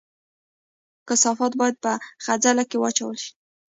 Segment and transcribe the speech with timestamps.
[1.07, 1.91] کثافات باید په
[2.23, 3.31] خځلۍ کې واچول شي